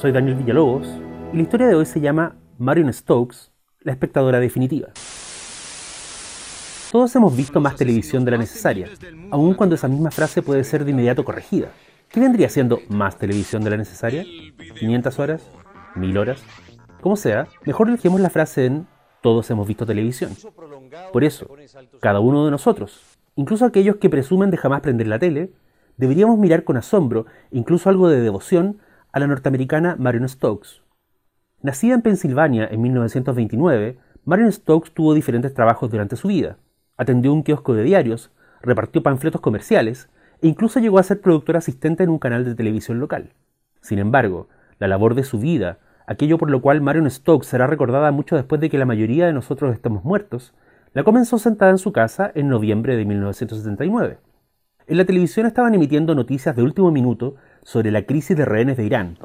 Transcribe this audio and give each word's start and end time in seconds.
Soy 0.00 0.12
Daniel 0.12 0.36
Villalobos 0.36 0.86
y 1.32 1.36
la 1.38 1.42
historia 1.42 1.66
de 1.66 1.74
hoy 1.74 1.84
se 1.84 2.00
llama 2.00 2.36
Marion 2.56 2.92
Stokes, 2.92 3.50
la 3.80 3.90
espectadora 3.90 4.38
definitiva. 4.38 4.90
Todos 6.92 7.16
hemos 7.16 7.36
visto 7.36 7.60
más 7.60 7.74
televisión 7.74 8.24
de 8.24 8.30
la 8.30 8.38
necesaria, 8.38 8.88
aun 9.32 9.54
cuando 9.54 9.74
esa 9.74 9.88
misma 9.88 10.12
frase 10.12 10.40
puede 10.40 10.62
ser 10.62 10.84
de 10.84 10.92
inmediato 10.92 11.24
corregida. 11.24 11.72
¿Qué 12.10 12.20
vendría 12.20 12.48
siendo 12.48 12.78
más 12.88 13.18
televisión 13.18 13.64
de 13.64 13.70
la 13.70 13.76
necesaria? 13.76 14.22
¿500 14.22 15.18
horas? 15.18 15.42
¿1000 15.96 16.16
horas? 16.16 16.44
Como 17.00 17.16
sea, 17.16 17.48
mejor 17.64 17.88
elegimos 17.88 18.20
la 18.20 18.30
frase 18.30 18.66
en 18.66 18.86
todos 19.20 19.50
hemos 19.50 19.66
visto 19.66 19.84
televisión. 19.84 20.30
Por 21.12 21.24
eso, 21.24 21.48
cada 22.00 22.20
uno 22.20 22.44
de 22.44 22.52
nosotros, 22.52 23.18
incluso 23.34 23.64
aquellos 23.64 23.96
que 23.96 24.08
presumen 24.08 24.52
de 24.52 24.58
jamás 24.58 24.80
prender 24.80 25.08
la 25.08 25.18
tele, 25.18 25.50
deberíamos 25.96 26.38
mirar 26.38 26.62
con 26.62 26.76
asombro, 26.76 27.26
incluso 27.50 27.90
algo 27.90 28.08
de 28.08 28.20
devoción, 28.20 28.78
a 29.12 29.20
la 29.20 29.26
norteamericana 29.26 29.96
Marion 29.98 30.28
Stokes. 30.28 30.82
Nacida 31.62 31.94
en 31.94 32.02
Pensilvania 32.02 32.68
en 32.70 32.82
1929, 32.82 33.98
Marion 34.24 34.52
Stokes 34.52 34.92
tuvo 34.92 35.14
diferentes 35.14 35.54
trabajos 35.54 35.90
durante 35.90 36.16
su 36.16 36.28
vida. 36.28 36.58
Atendió 36.96 37.32
un 37.32 37.42
kiosco 37.42 37.74
de 37.74 37.82
diarios, 37.82 38.30
repartió 38.60 39.02
panfletos 39.02 39.40
comerciales 39.40 40.08
e 40.42 40.48
incluso 40.48 40.80
llegó 40.80 40.98
a 40.98 41.02
ser 41.02 41.20
productora 41.20 41.58
asistente 41.58 42.04
en 42.04 42.10
un 42.10 42.18
canal 42.18 42.44
de 42.44 42.54
televisión 42.54 43.00
local. 43.00 43.32
Sin 43.80 43.98
embargo, 43.98 44.48
la 44.78 44.88
labor 44.88 45.14
de 45.14 45.24
su 45.24 45.38
vida, 45.38 45.78
aquello 46.06 46.38
por 46.38 46.50
lo 46.50 46.60
cual 46.60 46.80
Marion 46.80 47.10
Stokes 47.10 47.48
será 47.48 47.66
recordada 47.66 48.12
mucho 48.12 48.36
después 48.36 48.60
de 48.60 48.70
que 48.70 48.78
la 48.78 48.86
mayoría 48.86 49.26
de 49.26 49.32
nosotros 49.32 49.74
estemos 49.74 50.04
muertos, 50.04 50.54
la 50.94 51.04
comenzó 51.04 51.38
sentada 51.38 51.70
en 51.70 51.78
su 51.78 51.92
casa 51.92 52.30
en 52.34 52.48
noviembre 52.48 52.96
de 52.96 53.04
1979. 53.04 54.18
En 54.86 54.96
la 54.96 55.04
televisión 55.04 55.46
estaban 55.46 55.74
emitiendo 55.74 56.14
noticias 56.14 56.56
de 56.56 56.62
último 56.62 56.90
minuto 56.90 57.34
sobre 57.68 57.90
la 57.90 58.00
crisis 58.00 58.34
de 58.34 58.46
rehenes 58.46 58.78
de 58.78 58.84
Irán. 58.84 59.18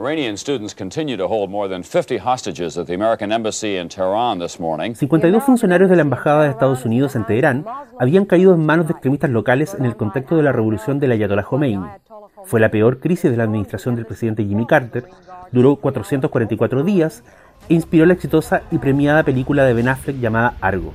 52 4.95 5.41
funcionarios 5.41 5.89
de 5.89 5.95
la 5.95 6.01
Embajada 6.01 6.43
de 6.43 6.49
Estados 6.49 6.83
Unidos 6.83 7.15
en 7.15 7.25
Teherán 7.25 7.65
habían 7.97 8.25
caído 8.25 8.53
en 8.53 8.65
manos 8.65 8.87
de 8.87 8.91
extremistas 8.91 9.29
locales 9.29 9.73
en 9.79 9.85
el 9.85 9.95
contexto 9.95 10.35
de 10.35 10.43
la 10.43 10.51
revolución 10.51 10.99
del 10.99 11.13
Ayatollah 11.13 11.43
Khomeini. 11.43 11.85
Fue 12.43 12.59
la 12.59 12.69
peor 12.69 12.99
crisis 12.99 13.31
de 13.31 13.37
la 13.37 13.45
administración 13.45 13.95
del 13.95 14.05
presidente 14.05 14.43
Jimmy 14.43 14.67
Carter, 14.67 15.05
duró 15.53 15.77
444 15.77 16.83
días 16.83 17.23
e 17.69 17.75
inspiró 17.75 18.05
la 18.05 18.13
exitosa 18.13 18.63
y 18.71 18.77
premiada 18.77 19.23
película 19.23 19.63
de 19.63 19.73
Ben 19.73 19.87
Affleck 19.87 20.19
llamada 20.19 20.55
Argo. 20.59 20.91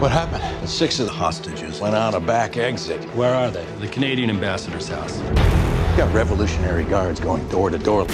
What 0.00 0.12
happened? 0.12 0.42
Six 0.66 0.98
of 0.98 1.06
the 1.08 1.12
hostages 1.12 1.78
went 1.78 1.94
out 1.94 2.14
a 2.14 2.20
back 2.20 2.56
exit. 2.56 3.04
Where 3.14 3.34
are 3.34 3.50
they? 3.50 3.66
The 3.82 3.88
Canadian 3.88 4.30
ambassador's 4.30 4.88
house. 4.88 5.20
You 5.90 5.96
got 5.98 6.14
Revolutionary 6.14 6.84
Guards 6.84 7.20
going 7.20 7.46
door 7.50 7.68
to 7.68 7.76
door. 7.76 8.06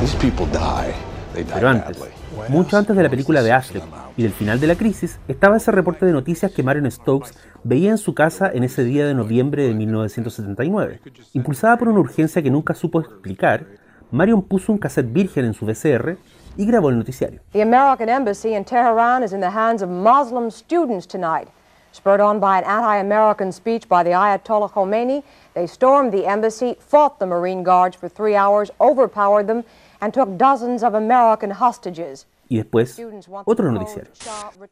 These 0.00 0.14
people 0.14 0.46
die. 0.46 0.94
They 1.34 1.44
die 1.44 1.52
Pero 1.52 1.68
antes, 1.68 1.98
badly. 1.98 2.12
mucho 2.48 2.78
antes 2.78 2.96
de 2.96 3.02
la 3.02 3.10
película 3.10 3.42
de 3.42 3.52
Affleck 3.52 3.84
y 4.16 4.22
del 4.22 4.32
final 4.32 4.58
de 4.58 4.68
la 4.68 4.74
crisis, 4.76 5.18
estaba 5.28 5.58
ese 5.58 5.70
reporte 5.70 6.06
de 6.06 6.12
noticias 6.12 6.50
que 6.50 6.62
Marion 6.62 6.90
Stokes 6.90 7.34
veía 7.62 7.90
en 7.90 7.98
su 7.98 8.14
casa 8.14 8.50
en 8.50 8.64
ese 8.64 8.84
día 8.84 9.06
de 9.06 9.12
noviembre 9.12 9.64
de 9.68 9.74
1979. 9.74 11.00
Impulsada 11.34 11.76
por 11.76 11.88
una 11.88 12.00
urgencia 12.00 12.40
que 12.40 12.50
nunca 12.50 12.72
supo 12.72 13.00
explicar, 13.00 13.66
Marion 14.10 14.40
puso 14.40 14.72
un 14.72 14.78
cassette 14.78 15.12
virgen 15.12 15.44
en 15.44 15.52
su 15.52 15.66
VCR 15.66 16.16
y 16.58 16.66
grabó 16.66 16.90
el 16.90 16.98
noticiario. 16.98 17.40
The 17.52 17.62
American 17.62 18.08
embassy 18.08 18.54
in 18.54 18.64
Tehran 18.64 19.22
is 19.22 19.32
in 19.32 19.40
the 19.40 19.50
hands 19.50 19.80
of 19.80 19.88
Muslim 19.88 20.50
students 20.50 21.06
tonight. 21.06 21.48
Spurred 21.92 22.20
on 22.20 22.38
by 22.38 22.58
an 22.58 22.64
anti-American 22.64 23.52
speech 23.52 23.88
by 23.88 24.02
the 24.02 24.10
Ayatollah 24.10 24.70
Khomeini, 24.70 25.22
they 25.54 25.66
stormed 25.66 26.12
the 26.12 26.26
embassy, 26.26 26.76
fought 26.80 27.18
the 27.18 27.26
Marine 27.26 27.62
Guards 27.62 27.96
for 27.96 28.08
three 28.08 28.34
hours, 28.34 28.70
overpowered 28.80 29.46
them, 29.46 29.64
and 30.00 30.12
took 30.12 30.36
dozens 30.36 30.82
of 30.82 30.94
American 30.94 31.50
hostages. 31.50 32.26
Y 32.50 32.56
después, 32.56 32.98
otro 33.44 33.70
noticiario. 33.70 34.10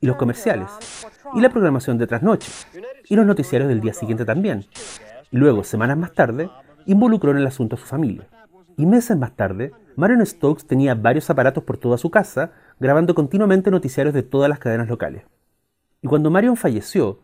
Y 0.00 0.06
los 0.06 0.16
comerciales. 0.16 0.70
Y 1.34 1.40
la 1.40 1.50
programación 1.50 1.98
de 1.98 2.06
trasnoche. 2.06 2.50
Y 3.08 3.14
los 3.14 3.26
noticiarios 3.26 3.68
del 3.68 3.80
día 3.80 3.92
siguiente 3.92 4.24
también. 4.24 4.66
Y 5.30 5.36
luego, 5.36 5.62
semanas 5.62 5.96
más 5.96 6.12
tarde, 6.14 6.50
involucró 6.86 7.32
en 7.32 7.38
el 7.38 7.46
asunto 7.46 7.76
a 7.76 7.78
su 7.78 7.86
familia. 7.86 8.26
Y 8.76 8.86
meses 8.86 9.16
más 9.16 9.36
tarde, 9.36 9.72
Marion 9.96 10.24
Stokes 10.26 10.66
tenía 10.66 10.94
varios 10.94 11.30
aparatos 11.30 11.64
por 11.64 11.78
toda 11.78 11.96
su 11.96 12.10
casa, 12.10 12.52
grabando 12.78 13.14
continuamente 13.14 13.70
noticiarios 13.70 14.14
de 14.14 14.22
todas 14.22 14.50
las 14.50 14.58
cadenas 14.58 14.88
locales. 14.88 15.24
Y 16.02 16.08
cuando 16.08 16.30
Marion 16.30 16.56
falleció, 16.56 17.20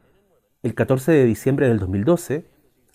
el 0.63 0.75
14 0.75 1.13
de 1.13 1.25
diciembre 1.27 1.69
del 1.69 1.79
2012, 1.79 2.47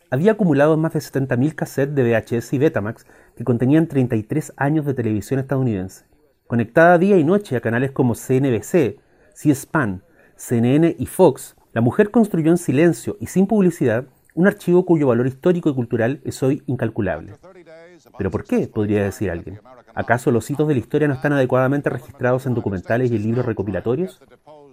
había 0.10 0.32
acumulado 0.32 0.78
más 0.78 0.94
de 0.94 1.00
70.000 1.00 1.54
cassettes 1.54 1.94
de 1.94 2.04
VHS 2.04 2.54
y 2.54 2.58
Betamax 2.58 3.06
que 3.36 3.44
contenían 3.44 3.88
33 3.88 4.54
años 4.58 4.86
de 4.86 4.96
televisión 4.96 5.40
estadounidense. 5.40 6.06
Conectada 6.48 6.98
día 6.98 7.18
y 7.18 7.24
noche 7.24 7.56
a 7.56 7.62
canales 7.62 7.92
como 7.92 8.16
CNBC, 8.16 9.00
C-SPAN, 9.36 10.02
CNN 10.38 10.96
y 10.98 11.06
Fox, 11.06 11.56
la 11.74 11.82
mujer 11.82 12.10
construyó 12.10 12.50
en 12.50 12.58
silencio 12.58 13.18
y 13.20 13.28
sin 13.28 13.46
publicidad 13.46 14.08
un 14.34 14.48
archivo 14.48 14.86
cuyo 14.86 15.08
valor 15.08 15.28
histórico 15.28 15.70
y 15.70 15.76
cultural 15.76 16.22
es 16.24 16.42
hoy 16.42 16.64
incalculable. 16.68 17.34
¿Pero 18.18 18.32
por 18.32 18.44
qué? 18.44 18.68
podría 18.68 19.04
decir 19.04 19.32
alguien. 19.32 19.60
¿Acaso 19.96 20.32
los 20.32 20.50
hitos 20.50 20.68
de 20.68 20.76
la 20.76 20.80
historia 20.80 21.08
no 21.08 21.16
están 21.16 21.34
adecuadamente 21.34 21.90
registrados 21.90 22.46
en 22.46 22.54
documentales 22.54 23.12
y 23.12 23.16
en 23.16 23.24
libros 23.24 23.46
recopilatorios? 23.46 24.22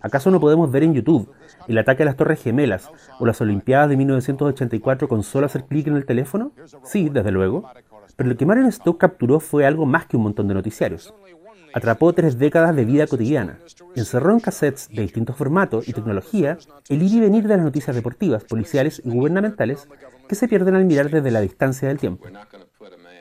¿Acaso 0.02 0.30
no 0.30 0.38
podemos 0.38 0.70
ver 0.70 0.82
en 0.82 0.92
YouTube 0.92 1.32
el 1.66 1.78
ataque 1.78 2.02
a 2.02 2.06
las 2.06 2.16
Torres 2.16 2.42
Gemelas 2.42 2.90
o 3.18 3.24
las 3.24 3.40
Olimpiadas 3.40 3.88
de 3.88 3.96
1984 3.96 5.08
con 5.08 5.22
solo 5.22 5.46
hacer 5.46 5.64
clic 5.64 5.86
en 5.86 5.96
el 5.96 6.04
teléfono? 6.04 6.52
Sí, 6.82 7.08
desde 7.08 7.30
luego. 7.30 7.70
Pero 8.16 8.28
lo 8.28 8.36
que 8.36 8.44
Marion 8.44 8.70
Stokes 8.70 8.98
capturó 8.98 9.40
fue 9.40 9.64
algo 9.64 9.86
más 9.86 10.04
que 10.04 10.18
un 10.18 10.24
montón 10.24 10.46
de 10.46 10.54
noticiarios. 10.54 11.14
Atrapó 11.72 12.12
tres 12.12 12.38
décadas 12.38 12.76
de 12.76 12.84
vida 12.84 13.06
cotidiana. 13.06 13.58
Encerró 13.96 14.32
en 14.32 14.40
cassettes 14.40 14.88
de 14.90 15.02
distintos 15.02 15.36
formatos 15.36 15.88
y 15.88 15.92
tecnología 15.92 16.58
el 16.88 17.02
ir 17.02 17.14
y 17.14 17.20
venir 17.20 17.48
de 17.48 17.56
las 17.56 17.64
noticias 17.64 17.96
deportivas, 17.96 18.44
policiales 18.44 19.02
y 19.04 19.10
gubernamentales 19.10 19.88
que 20.28 20.34
se 20.34 20.48
pierden 20.48 20.76
al 20.76 20.84
mirar 20.84 21.10
desde 21.10 21.30
la 21.30 21.40
distancia 21.40 21.88
del 21.88 21.98
tiempo. 21.98 22.26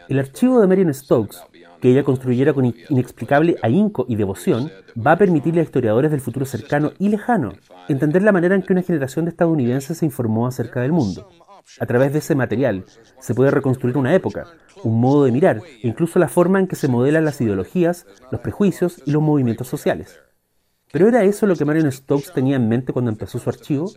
El 0.09 0.19
archivo 0.19 0.59
de 0.59 0.67
Marion 0.67 0.93
Stokes, 0.93 1.37
que 1.81 1.89
ella 1.89 2.03
construyera 2.03 2.53
con 2.53 2.73
inexplicable 2.89 3.55
ahínco 3.61 4.05
y 4.07 4.15
devoción, 4.15 4.71
va 4.95 5.13
a 5.13 5.17
permitirle 5.17 5.61
a 5.61 5.63
historiadores 5.63 6.11
del 6.11 6.21
futuro 6.21 6.45
cercano 6.45 6.91
y 6.99 7.09
lejano 7.09 7.53
entender 7.87 8.21
la 8.21 8.31
manera 8.31 8.55
en 8.55 8.61
que 8.61 8.73
una 8.73 8.83
generación 8.83 9.25
de 9.25 9.31
estadounidenses 9.31 9.97
se 9.97 10.05
informó 10.05 10.47
acerca 10.47 10.81
del 10.81 10.91
mundo. 10.91 11.29
A 11.79 11.85
través 11.85 12.11
de 12.11 12.19
ese 12.19 12.35
material 12.35 12.85
se 13.19 13.33
puede 13.33 13.51
reconstruir 13.51 13.97
una 13.97 14.13
época, 14.13 14.47
un 14.83 14.99
modo 14.99 15.23
de 15.23 15.31
mirar 15.31 15.61
e 15.81 15.87
incluso 15.87 16.19
la 16.19 16.27
forma 16.27 16.59
en 16.59 16.67
que 16.67 16.75
se 16.75 16.87
modelan 16.87 17.25
las 17.25 17.39
ideologías, 17.39 18.05
los 18.31 18.41
prejuicios 18.41 19.01
y 19.05 19.11
los 19.11 19.21
movimientos 19.21 19.67
sociales. 19.67 20.19
¿Pero 20.91 21.07
era 21.07 21.23
eso 21.23 21.47
lo 21.47 21.55
que 21.55 21.65
Marion 21.65 21.91
Stokes 21.91 22.33
tenía 22.33 22.57
en 22.57 22.69
mente 22.69 22.93
cuando 22.93 23.09
empezó 23.09 23.39
su 23.39 23.49
archivo? 23.49 23.91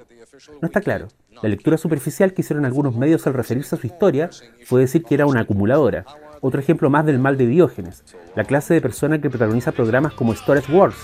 No 0.62 0.66
está 0.66 0.80
claro. 0.80 1.08
La 1.42 1.48
lectura 1.48 1.76
superficial 1.76 2.32
que 2.32 2.42
hicieron 2.42 2.64
algunos 2.64 2.94
medios 2.94 3.26
al 3.26 3.34
referirse 3.34 3.74
a 3.74 3.78
su 3.78 3.86
historia 3.86 4.30
fue 4.64 4.80
decir 4.80 5.02
que 5.02 5.14
era 5.14 5.26
una 5.26 5.40
acumuladora, 5.40 6.04
otro 6.40 6.60
ejemplo 6.60 6.88
más 6.88 7.04
del 7.04 7.18
mal 7.18 7.36
de 7.36 7.46
Diógenes, 7.46 8.04
la 8.34 8.44
clase 8.44 8.74
de 8.74 8.80
persona 8.80 9.20
que 9.20 9.28
protagoniza 9.28 9.72
programas 9.72 10.14
como 10.14 10.34
Storage 10.34 10.72
Wars. 10.72 10.96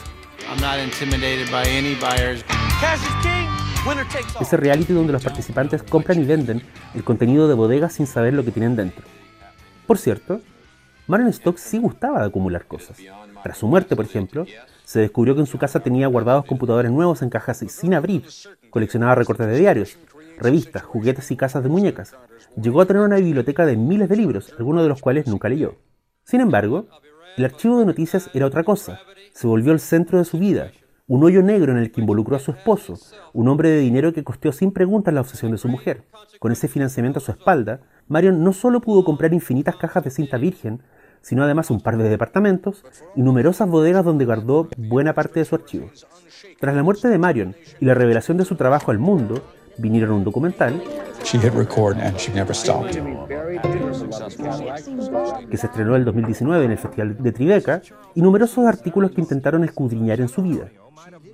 Ese 4.40 4.56
reality 4.56 4.92
donde 4.92 5.12
los 5.12 5.24
participantes 5.24 5.82
compran 5.82 6.20
y 6.20 6.24
venden 6.24 6.62
el 6.94 7.04
contenido 7.04 7.48
de 7.48 7.54
bodegas 7.54 7.94
sin 7.94 8.06
saber 8.06 8.32
lo 8.32 8.44
que 8.44 8.52
tienen 8.52 8.76
dentro. 8.76 9.04
Por 9.86 9.98
cierto, 9.98 10.40
Marion 11.06 11.32
Stokes 11.32 11.62
sí 11.62 11.78
gustaba 11.78 12.20
de 12.20 12.26
acumular 12.26 12.64
cosas. 12.64 12.96
Tras 13.42 13.58
su 13.58 13.66
muerte, 13.66 13.96
por 13.96 14.04
ejemplo, 14.04 14.46
se 14.84 15.00
descubrió 15.00 15.34
que 15.34 15.40
en 15.40 15.46
su 15.46 15.58
casa 15.58 15.80
tenía 15.80 16.06
guardados 16.06 16.44
computadores 16.44 16.90
nuevos 16.90 17.22
en 17.22 17.30
cajas 17.30 17.64
sin 17.68 17.94
abrir, 17.94 18.24
coleccionaba 18.70 19.14
recortes 19.14 19.46
de 19.46 19.58
diarios, 19.58 19.98
revistas, 20.42 20.82
juguetes 20.82 21.30
y 21.30 21.36
casas 21.36 21.62
de 21.62 21.68
muñecas. 21.68 22.14
Llegó 22.60 22.80
a 22.80 22.86
tener 22.86 23.02
una 23.02 23.16
biblioteca 23.16 23.64
de 23.64 23.76
miles 23.76 24.08
de 24.08 24.16
libros, 24.16 24.52
algunos 24.58 24.82
de 24.82 24.88
los 24.88 25.00
cuales 25.00 25.26
nunca 25.26 25.48
leyó. 25.48 25.76
Sin 26.24 26.40
embargo, 26.40 26.86
el 27.36 27.44
archivo 27.44 27.78
de 27.78 27.86
noticias 27.86 28.30
era 28.34 28.46
otra 28.46 28.64
cosa. 28.64 29.00
Se 29.32 29.46
volvió 29.46 29.72
el 29.72 29.80
centro 29.80 30.18
de 30.18 30.24
su 30.24 30.38
vida, 30.38 30.72
un 31.06 31.24
hoyo 31.24 31.42
negro 31.42 31.72
en 31.72 31.78
el 31.78 31.90
que 31.90 32.00
involucró 32.00 32.36
a 32.36 32.40
su 32.40 32.52
esposo, 32.52 32.98
un 33.32 33.48
hombre 33.48 33.70
de 33.70 33.78
dinero 33.78 34.12
que 34.12 34.24
costeó 34.24 34.52
sin 34.52 34.72
preguntas 34.72 35.12
la 35.12 35.20
obsesión 35.20 35.52
de 35.52 35.58
su 35.58 35.68
mujer. 35.68 36.04
Con 36.38 36.52
ese 36.52 36.68
financiamiento 36.68 37.18
a 37.18 37.22
su 37.22 37.32
espalda, 37.32 37.80
Marion 38.08 38.42
no 38.42 38.52
solo 38.52 38.80
pudo 38.80 39.04
comprar 39.04 39.32
infinitas 39.32 39.76
cajas 39.76 40.04
de 40.04 40.10
cinta 40.10 40.36
virgen, 40.36 40.82
sino 41.22 41.42
además 41.42 41.70
un 41.70 41.80
par 41.80 41.96
de 41.96 42.08
departamentos 42.08 42.84
y 43.16 43.22
numerosas 43.22 43.68
bodegas 43.68 44.04
donde 44.04 44.24
guardó 44.24 44.68
buena 44.76 45.14
parte 45.14 45.40
de 45.40 45.44
su 45.44 45.54
archivo. 45.54 45.90
Tras 46.60 46.74
la 46.74 46.82
muerte 46.82 47.08
de 47.08 47.18
Marion 47.18 47.56
y 47.80 47.84
la 47.84 47.94
revelación 47.94 48.36
de 48.36 48.44
su 48.44 48.56
trabajo 48.56 48.90
al 48.90 48.98
mundo, 48.98 49.42
vinieron 49.78 50.16
un 50.16 50.24
documental 50.24 50.82
que 55.50 55.56
se 55.56 55.66
estrenó 55.66 55.94
en 55.94 56.00
el 56.00 56.04
2019 56.04 56.64
en 56.64 56.70
el 56.70 56.78
Festival 56.78 57.16
de 57.18 57.32
Tribeca 57.32 57.82
y 58.14 58.22
numerosos 58.22 58.66
artículos 58.66 59.12
que 59.12 59.20
intentaron 59.20 59.64
escudriñar 59.64 60.20
en 60.20 60.28
su 60.28 60.42
vida. 60.42 60.68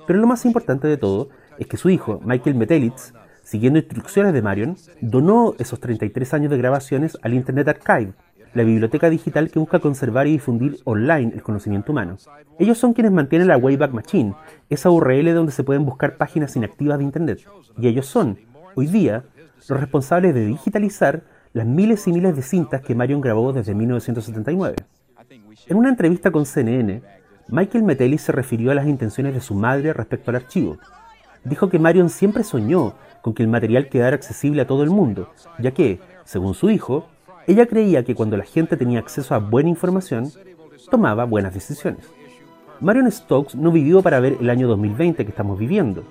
Pero 0.07 0.19
lo 0.19 0.27
más 0.27 0.45
importante 0.45 0.89
de 0.89 0.97
todo 0.97 1.29
es 1.59 1.67
que 1.67 1.77
su 1.77 1.91
hijo, 1.91 2.21
Michael 2.25 2.57
Metelitz, 2.57 3.13
siguiendo 3.43 3.79
instrucciones 3.79 4.33
de 4.33 4.43
Marion, 4.43 4.77
donó 5.01 5.55
esos 5.59 5.81
33 5.81 6.35
años 6.35 6.51
de 6.51 6.59
grabaciones 6.59 7.17
al 7.23 7.35
Internet 7.35 7.69
Archive, 7.69 8.13
la 8.55 8.63
biblioteca 8.63 9.11
digital 9.11 9.51
que 9.51 9.59
busca 9.59 9.79
conservar 9.79 10.27
y 10.27 10.33
difundir 10.33 10.79
online 10.85 11.33
el 11.35 11.43
conocimiento 11.43 11.93
humano. 11.93 12.17
Ellos 12.59 12.79
son 12.79 12.93
quienes 12.93 13.13
mantienen 13.13 13.49
la 13.49 13.57
Wayback 13.57 13.93
Machine, 13.93 14.35
esa 14.69 14.91
URL 14.91 15.35
donde 15.35 15.53
se 15.53 15.65
pueden 15.65 15.85
buscar 15.85 16.17
páginas 16.17 16.57
inactivas 16.57 16.99
de 16.99 17.05
Internet. 17.05 17.41
Y 17.79 17.89
ellos 17.89 18.07
son, 18.07 18.39
hoy 18.75 18.87
día, 18.87 19.25
los 19.69 19.81
responsables 19.81 20.35
de 20.35 20.47
digitalizar 20.47 21.23
las 21.53 21.67
miles 21.67 22.07
y 22.07 22.13
miles 22.13 22.37
de 22.37 22.43
cintas 22.43 22.83
que 22.83 22.95
Marion 22.95 23.21
grabó 23.21 23.53
desde 23.53 23.75
1979. 23.75 24.77
En 25.67 25.77
una 25.77 25.89
entrevista 25.89 26.31
con 26.31 26.47
CNN, 26.47 27.03
Michael 27.49 27.85
Metelli 27.85 28.19
se 28.19 28.33
refirió 28.33 28.71
a 28.71 28.75
las 28.75 28.87
intenciones 28.87 29.35
de 29.35 29.41
su 29.41 29.55
madre 29.55 29.93
respecto 29.93 30.31
al 30.31 30.37
archivo. 30.37 30.79
Dijo 31.45 31.69
que 31.69 31.79
Marion 31.79 32.11
siempre 32.11 32.45
soñó 32.45 32.95
con 33.23 33.35
que 33.35 33.43
el 33.43 33.49
material 33.49 33.89
quedara 33.89 34.17
accesible 34.17 34.63
a 34.63 34.67
todo 34.67 34.83
el 34.83 34.91
mundo, 34.91 35.33
ya 35.59 35.71
que, 35.73 36.01
según 36.25 36.55
su 36.55 36.71
hijo, 36.71 37.09
ella 37.49 37.67
creía 37.67 38.05
que 38.05 38.15
cuando 38.15 38.37
la 38.37 38.45
gente 38.45 38.77
tenía 38.77 38.99
acceso 38.99 39.35
a 39.35 39.39
buena 39.39 39.71
información, 39.71 40.31
tomaba 40.91 41.25
buenas 41.25 41.55
decisiones. 41.55 42.05
Marion 42.81 43.11
Stokes 43.11 43.57
no 43.57 43.73
vivió 43.73 44.03
para 44.03 44.21
ver 44.21 44.37
el 44.39 44.51
año 44.51 44.69
2020 44.69 45.25
que 45.25 45.31
estamos 45.31 45.59
viviendo, 45.59 46.05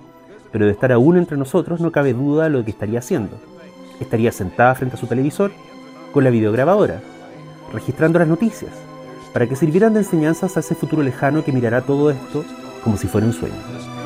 pero 0.51 0.65
de 0.65 0.71
estar 0.71 0.91
aún 0.91 1.15
entre 1.15 1.37
nosotros 1.37 1.79
no 1.79 1.91
cabe 1.91 2.13
duda 2.13 2.45
de 2.45 2.49
lo 2.49 2.65
que 2.65 2.71
estaría 2.71 2.99
haciendo. 2.99 3.37
Estaría 3.99 4.31
sentada 4.31 4.73
frente 4.73 4.95
a 4.95 4.99
su 4.99 5.05
televisor, 5.05 5.51
con 6.11 6.23
la 6.23 6.31
videograbadora, 6.31 7.01
registrando 7.71 8.17
las 8.17 8.27
noticias, 8.27 8.71
para 9.31 9.47
que 9.47 9.55
sirvieran 9.55 9.93
de 9.93 9.99
enseñanzas 9.99 10.57
a 10.57 10.61
ese 10.61 10.73
futuro 10.73 11.03
lejano 11.03 11.43
que 11.43 11.51
mirará 11.51 11.81
todo 11.81 12.09
esto 12.09 12.43
como 12.83 12.97
si 12.97 13.07
fuera 13.07 13.27
un 13.27 13.33
sueño. 13.33 13.96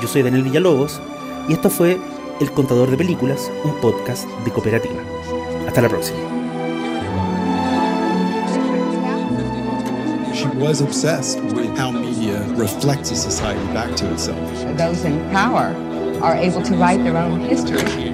Yo 0.00 0.08
soy 0.08 0.22
Daniel 0.22 0.42
Villalobos 0.42 1.00
y 1.48 1.54
esto 1.54 1.70
fue 1.70 1.98
El 2.40 2.52
Contador 2.52 2.90
de 2.90 2.98
Películas, 2.98 3.50
un 3.64 3.74
podcast 3.80 4.28
de 4.44 4.50
cooperativa. 4.50 5.02
Hasta 5.66 5.80
la 5.80 5.88
próxima. 5.88 6.18
She 10.34 10.46
was 10.58 10.82
obsessed 10.82 11.40
with 11.54 11.76
how 11.78 11.90
media 11.90 12.42
reflects 12.56 13.10
a 13.10 13.16
society 13.16 13.64
back 13.72 13.96
to 13.96 14.06
itself. 14.12 14.36
Those 14.76 15.06
in 15.06 15.18
power 15.30 15.74
are 16.22 16.36
able 16.36 16.62
to 16.62 16.74
write 16.76 17.02
their 17.02 17.16
own 17.16 17.40
history. 17.40 18.12